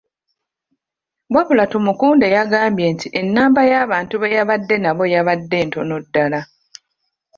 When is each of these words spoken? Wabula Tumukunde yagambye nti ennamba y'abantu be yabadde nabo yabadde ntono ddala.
Wabula 1.33 1.63
Tumukunde 1.71 2.27
yagambye 2.35 2.85
nti 2.93 3.07
ennamba 3.21 3.61
y'abantu 3.71 4.13
be 4.21 4.33
yabadde 4.35 4.75
nabo 4.79 5.03
yabadde 5.13 5.57
ntono 5.67 5.95
ddala. 6.05 6.39